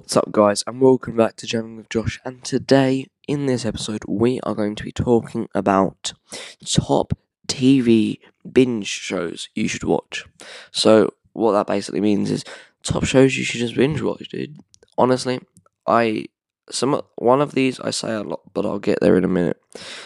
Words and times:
What's 0.00 0.16
up, 0.16 0.32
guys, 0.32 0.64
and 0.66 0.80
welcome 0.80 1.14
back 1.14 1.36
to 1.36 1.46
Jamming 1.46 1.76
with 1.76 1.90
Josh. 1.90 2.18
And 2.24 2.42
today, 2.42 3.06
in 3.28 3.44
this 3.44 3.66
episode, 3.66 4.02
we 4.08 4.40
are 4.44 4.54
going 4.54 4.74
to 4.76 4.82
be 4.82 4.92
talking 4.92 5.46
about 5.54 6.14
top 6.64 7.12
TV 7.46 8.18
binge 8.50 8.86
shows 8.86 9.50
you 9.54 9.68
should 9.68 9.84
watch. 9.84 10.24
So, 10.72 11.12
what 11.34 11.52
that 11.52 11.66
basically 11.66 12.00
means 12.00 12.30
is 12.30 12.44
top 12.82 13.04
shows 13.04 13.36
you 13.36 13.44
should 13.44 13.60
just 13.60 13.74
binge 13.74 14.00
watch, 14.00 14.26
dude. 14.30 14.56
Honestly, 14.96 15.38
I 15.86 16.24
some 16.70 17.02
one 17.16 17.42
of 17.42 17.52
these 17.52 17.78
I 17.78 17.90
say 17.90 18.14
a 18.14 18.22
lot, 18.22 18.40
but 18.54 18.64
I'll 18.64 18.78
get 18.78 19.00
there 19.02 19.18
in 19.18 19.24
a 19.24 19.28
minute. 19.28 19.60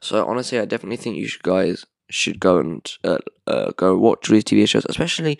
So, 0.00 0.26
honestly, 0.26 0.58
I 0.58 0.64
definitely 0.64 0.96
think 0.96 1.16
you 1.16 1.28
should 1.28 1.44
guys 1.44 1.86
should 2.10 2.40
go 2.40 2.58
and 2.58 2.92
uh, 3.04 3.18
uh, 3.46 3.70
go 3.76 3.96
watch 3.96 4.28
these 4.28 4.44
TV 4.44 4.68
shows, 4.68 4.86
especially 4.88 5.38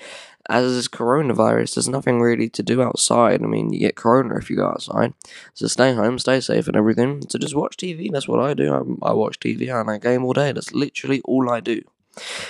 as 0.49 0.89
coronavirus. 0.89 1.75
There's 1.75 1.89
nothing 1.89 2.21
really 2.21 2.49
to 2.51 2.63
do 2.63 2.83
outside. 2.83 3.43
I 3.43 3.47
mean, 3.47 3.73
you 3.73 3.81
get 3.81 3.97
corona 3.97 4.37
if 4.37 4.51
you 4.51 4.57
go 4.57 4.69
outside. 4.69 5.15
So 5.55 5.67
stay 5.67 5.95
home, 5.95 6.19
stay 6.19 6.41
safe, 6.41 6.67
and 6.67 6.77
everything. 6.77 7.23
So 7.29 7.39
just 7.39 7.55
watch 7.55 7.77
TV. 7.77 8.11
That's 8.11 8.29
what 8.29 8.41
I 8.41 8.55
do. 8.55 8.73
I, 8.73 9.11
I 9.11 9.13
watch 9.13 9.41
TV 9.41 9.69
and 9.73 9.91
I 9.91 9.99
game 9.99 10.25
all 10.25 10.33
day. 10.33 10.53
That's 10.53 10.73
literally 10.73 11.21
all 11.25 11.51
I 11.51 11.61
do. 11.61 11.83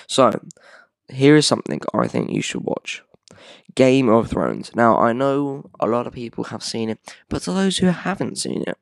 So 0.07 0.41
here 1.09 1.37
is 1.37 1.47
something 1.47 1.81
I 1.95 2.09
think 2.09 2.31
you 2.31 2.43
should 2.43 2.65
watch. 2.65 3.03
Game 3.75 4.09
of 4.09 4.29
Thrones. 4.29 4.75
Now, 4.75 4.99
I 4.99 5.13
know 5.13 5.71
a 5.79 5.87
lot 5.87 6.07
of 6.07 6.15
people 6.15 6.45
have 6.45 6.63
seen 6.63 6.89
it, 6.89 6.99
but 7.29 7.43
to 7.43 7.53
those 7.53 7.79
who 7.79 7.87
haven't 7.87 8.39
seen 8.39 8.65
it, 8.67 8.79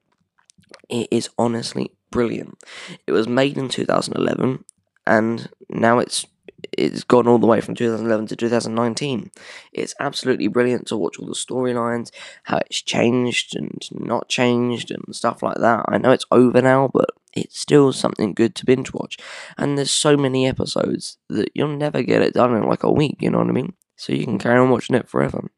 it 0.88 1.08
is 1.10 1.28
honestly 1.38 1.90
brilliant. 2.10 2.58
It 3.06 3.12
was 3.12 3.26
made 3.26 3.58
in 3.58 3.68
2011 3.68 4.64
and 5.06 5.48
now 5.68 5.98
it's 5.98 6.26
it's 6.72 7.04
gone 7.04 7.28
all 7.28 7.38
the 7.38 7.46
way 7.46 7.60
from 7.60 7.74
2011 7.74 8.26
to 8.28 8.36
2019. 8.36 9.30
It's 9.72 9.94
absolutely 10.00 10.48
brilliant 10.48 10.86
to 10.88 10.96
watch 10.96 11.18
all 11.18 11.26
the 11.26 11.34
storylines, 11.34 12.10
how 12.44 12.58
it's 12.58 12.82
changed 12.82 13.56
and 13.56 13.82
not 13.92 14.28
changed, 14.28 14.90
and 14.90 15.14
stuff 15.14 15.42
like 15.42 15.58
that. 15.58 15.84
I 15.88 15.98
know 15.98 16.12
it's 16.12 16.26
over 16.30 16.60
now, 16.62 16.90
but 16.92 17.10
it's 17.34 17.58
still 17.58 17.92
something 17.92 18.32
good 18.32 18.54
to 18.56 18.66
binge 18.66 18.92
watch. 18.92 19.18
And 19.58 19.76
there's 19.76 19.90
so 19.90 20.16
many 20.16 20.46
episodes 20.46 21.18
that 21.28 21.50
you'll 21.54 21.76
never 21.76 22.02
get 22.02 22.22
it 22.22 22.34
done 22.34 22.54
in 22.54 22.68
like 22.68 22.84
a 22.84 22.92
week, 22.92 23.16
you 23.20 23.30
know 23.30 23.38
what 23.38 23.48
I 23.48 23.52
mean? 23.52 23.74
So 23.96 24.12
you 24.12 24.24
can 24.24 24.38
carry 24.38 24.58
on 24.58 24.70
watching 24.70 24.96
it 24.96 25.08
forever. 25.08 25.50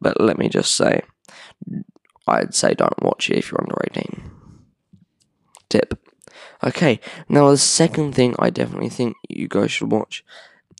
But 0.00 0.20
let 0.20 0.38
me 0.38 0.48
just 0.48 0.74
say, 0.74 1.02
I'd 2.26 2.54
say 2.54 2.74
don't 2.74 3.02
watch 3.02 3.30
it 3.30 3.38
if 3.38 3.50
you're 3.50 3.60
under 3.60 3.76
18. 3.90 4.39
Okay, 6.62 7.00
now 7.28 7.50
the 7.50 7.56
second 7.56 8.14
thing 8.14 8.34
I 8.38 8.50
definitely 8.50 8.90
think 8.90 9.16
you 9.28 9.48
guys 9.48 9.72
should 9.72 9.90
watch 9.90 10.22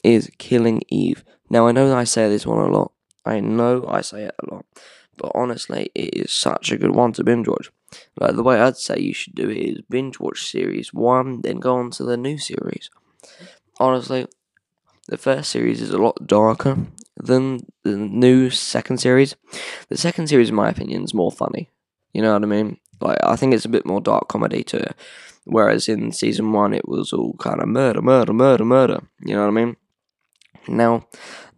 is 0.05 0.31
Killing 0.36 0.83
Eve. 0.89 1.25
Now 1.48 1.67
I 1.67 1.73
know 1.73 1.89
that 1.89 1.97
I 1.97 2.05
say 2.05 2.28
this 2.28 2.47
one 2.47 2.59
a 2.59 2.70
lot. 2.70 2.92
I 3.25 3.41
know 3.41 3.86
I 3.89 4.03
say 4.03 4.25
it 4.25 4.34
a 4.42 4.55
lot, 4.55 4.67
but 5.17 5.33
honestly, 5.34 5.91
it 5.95 6.14
is 6.14 6.33
such 6.33 6.70
a 6.70 6.77
good 6.77 6.95
one 6.95 7.12
to 7.14 7.25
binge 7.25 7.48
watch. 7.48 7.70
Like 8.19 8.36
the 8.36 8.42
way 8.42 8.61
I'd 8.61 8.77
say 8.77 8.98
you 8.98 9.14
should 9.14 9.34
do 9.34 9.48
it 9.48 9.56
is 9.56 9.83
binge 9.89 10.20
watch 10.20 10.47
series 10.47 10.92
one, 10.92 11.41
then 11.41 11.61
go 11.61 11.77
on 11.77 11.91
to 11.92 12.05
the 12.05 12.17
new 12.17 12.36
series. 12.36 12.91
Honestly, 13.78 14.27
the 15.08 15.17
first 15.17 15.51
series 15.51 15.81
is 15.81 15.91
a 15.91 15.98
lot 15.98 16.27
darker 16.27 16.77
than 17.17 17.61
the 17.84 17.97
new 17.97 18.51
second 18.51 18.98
series. 18.98 19.34
The 19.89 19.97
second 19.97 20.27
series, 20.27 20.51
in 20.51 20.55
my 20.55 20.69
opinion, 20.69 21.05
is 21.05 21.14
more 21.14 21.33
funny. 21.33 21.70
You 22.12 22.20
know 22.20 22.34
what 22.34 22.42
I 22.42 22.47
mean? 22.47 22.78
Like 23.01 23.19
I 23.23 23.36
think 23.36 23.55
it's 23.55 23.64
a 23.64 23.70
bit 23.70 23.86
more 23.86 24.03
dark 24.03 24.28
comedy 24.28 24.62
to. 24.64 24.95
Whereas 25.44 25.88
in 25.88 26.12
season 26.12 26.52
one, 26.52 26.74
it 26.74 26.86
was 26.86 27.12
all 27.12 27.34
kind 27.34 27.60
of 27.60 27.69
murder, 27.69 28.02
murder, 28.02 28.33
murder, 28.33 28.64
murder. 28.64 29.00
You 29.24 29.34
know 29.34 29.42
what 29.42 29.48
I 29.48 29.64
mean? 29.64 29.77
Now, 30.69 31.06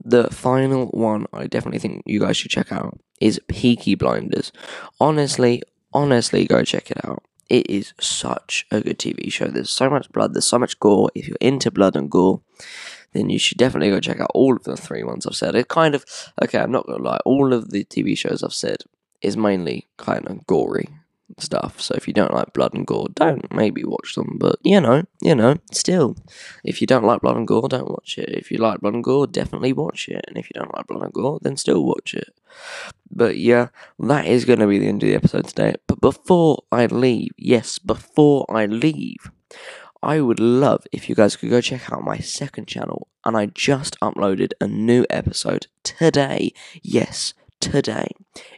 the 0.04 0.30
final 0.30 0.86
one 0.86 1.26
I 1.32 1.46
definitely 1.46 1.80
think 1.80 2.02
you 2.06 2.20
guys 2.20 2.36
should 2.36 2.50
check 2.50 2.72
out 2.72 2.98
is 3.20 3.40
Peaky 3.48 3.94
Blinders. 3.94 4.52
Honestly, 5.00 5.62
honestly, 5.92 6.46
go 6.46 6.64
check 6.64 6.90
it 6.90 7.04
out. 7.04 7.22
It 7.48 7.68
is 7.68 7.92
such 8.00 8.66
a 8.70 8.80
good 8.80 8.98
TV 8.98 9.30
show. 9.30 9.46
There's 9.46 9.70
so 9.70 9.90
much 9.90 10.10
blood, 10.10 10.34
there's 10.34 10.46
so 10.46 10.58
much 10.58 10.78
gore. 10.80 11.10
If 11.14 11.28
you're 11.28 11.36
into 11.40 11.70
blood 11.70 11.96
and 11.96 12.10
gore, 12.10 12.40
then 13.12 13.28
you 13.28 13.38
should 13.38 13.58
definitely 13.58 13.90
go 13.90 14.00
check 14.00 14.20
out 14.20 14.30
all 14.34 14.56
of 14.56 14.64
the 14.64 14.76
three 14.76 15.02
ones 15.02 15.26
I've 15.26 15.34
said. 15.34 15.54
It 15.54 15.68
kind 15.68 15.94
of, 15.94 16.04
okay, 16.42 16.58
I'm 16.58 16.72
not 16.72 16.86
gonna 16.86 17.02
lie, 17.02 17.18
all 17.24 17.52
of 17.52 17.70
the 17.70 17.84
TV 17.84 18.16
shows 18.16 18.42
I've 18.42 18.54
said 18.54 18.78
is 19.20 19.36
mainly 19.36 19.88
kind 19.98 20.26
of 20.26 20.46
gory 20.46 20.88
stuff. 21.38 21.80
So 21.80 21.94
if 21.94 22.06
you 22.06 22.14
don't 22.14 22.34
like 22.34 22.52
blood 22.52 22.74
and 22.74 22.86
gore, 22.86 23.08
don't 23.14 23.52
maybe 23.52 23.84
watch 23.84 24.14
them. 24.14 24.36
But 24.38 24.56
you 24.62 24.80
know, 24.80 25.04
you 25.20 25.34
know, 25.34 25.58
still, 25.70 26.16
if 26.64 26.80
you 26.80 26.86
don't 26.86 27.04
like 27.04 27.20
blood 27.20 27.36
and 27.36 27.46
gore, 27.46 27.68
don't 27.68 27.90
watch 27.90 28.18
it. 28.18 28.28
If 28.28 28.50
you 28.50 28.58
like 28.58 28.80
blood 28.80 28.94
and 28.94 29.04
gore, 29.04 29.26
definitely 29.26 29.72
watch 29.72 30.08
it. 30.08 30.24
And 30.28 30.36
if 30.36 30.48
you 30.48 30.60
don't 30.60 30.74
like 30.74 30.86
blood 30.86 31.02
and 31.02 31.12
gore, 31.12 31.38
then 31.42 31.56
still 31.56 31.84
watch 31.84 32.14
it. 32.14 32.34
But 33.10 33.36
yeah, 33.36 33.68
that 33.98 34.26
is 34.26 34.44
going 34.44 34.60
to 34.60 34.66
be 34.66 34.78
the 34.78 34.88
end 34.88 35.02
of 35.02 35.08
the 35.08 35.14
episode 35.14 35.46
today. 35.46 35.74
But 35.86 36.00
before 36.00 36.64
I 36.72 36.86
leave, 36.86 37.32
yes, 37.36 37.78
before 37.78 38.46
I 38.48 38.66
leave. 38.66 39.30
I 40.04 40.20
would 40.20 40.40
love 40.40 40.84
if 40.90 41.08
you 41.08 41.14
guys 41.14 41.36
could 41.36 41.50
go 41.50 41.60
check 41.60 41.92
out 41.92 42.02
my 42.02 42.18
second 42.18 42.66
channel, 42.66 43.06
and 43.24 43.36
I 43.36 43.46
just 43.46 43.96
uploaded 44.00 44.50
a 44.60 44.66
new 44.66 45.06
episode 45.08 45.68
today. 45.84 46.52
Yes, 46.82 47.34
today. 47.62 48.08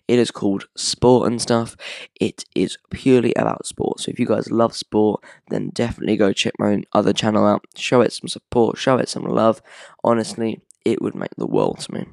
It 0.09 0.19
is 0.19 0.31
called 0.31 0.67
Sport 0.77 1.31
and 1.31 1.41
Stuff. 1.41 1.77
It 2.21 2.45
is 2.55 2.79
purely 2.91 3.33
about 3.37 3.67
sport. 3.67 4.01
So 4.01 4.11
if 4.11 4.19
you 4.19 4.27
guys 4.27 4.51
love 4.51 4.75
sport, 4.75 5.23
then 5.51 5.71
definitely 5.71 6.17
go 6.17 6.33
check 6.33 6.55
my 6.59 6.83
other 6.93 7.13
channel 7.13 7.47
out. 7.47 7.65
Show 7.77 8.01
it 8.01 8.13
some 8.13 8.29
support, 8.29 8.79
show 8.79 8.97
it 8.99 9.09
some 9.09 9.25
love. 9.25 9.63
Honestly, 10.03 10.61
it 10.85 11.01
would 11.01 11.15
make 11.15 11.35
the 11.37 11.47
world 11.47 11.81
to 11.81 11.95
me. 11.95 12.07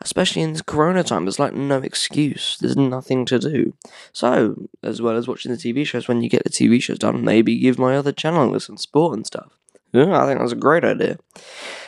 Especially 0.00 0.42
in 0.42 0.52
this 0.52 0.62
corona 0.62 1.04
time, 1.04 1.24
there's 1.24 1.38
like 1.38 1.54
no 1.54 1.78
excuse. 1.78 2.56
There's 2.60 2.76
nothing 2.76 3.24
to 3.26 3.38
do. 3.38 3.74
So, 4.12 4.68
as 4.82 5.00
well 5.00 5.16
as 5.16 5.28
watching 5.28 5.52
the 5.52 5.58
TV 5.58 5.86
shows, 5.86 6.08
when 6.08 6.20
you 6.20 6.28
get 6.28 6.44
the 6.44 6.50
TV 6.50 6.82
shows 6.82 6.98
done, 6.98 7.24
maybe 7.24 7.58
give 7.58 7.78
my 7.78 7.96
other 7.96 8.12
channel 8.12 8.48
a 8.48 8.50
listen, 8.50 8.76
sport 8.76 9.16
and 9.16 9.26
stuff. 9.26 9.57
Yeah, 9.92 10.22
I 10.22 10.26
think 10.26 10.38
that's 10.40 10.52
a 10.52 10.56
great 10.56 10.84
idea. 10.84 11.18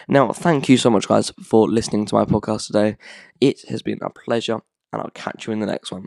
Now, 0.09 0.33
thank 0.33 0.69
you 0.69 0.77
so 0.77 0.91
much, 0.91 1.09
guys, 1.09 1.33
for 1.43 1.69
listening 1.69 2.06
to 2.06 2.15
my 2.15 2.25
podcast 2.25 2.66
today. 2.66 2.97
It 3.41 3.62
has 3.69 3.83
been 3.83 3.99
a 4.03 4.11
pleasure, 4.11 4.61
and 4.93 5.03
I'll 5.03 5.11
catch 5.15 5.47
you 5.47 5.53
in 5.53 5.61
the 5.61 5.66
next 5.66 5.93
one. 5.93 6.06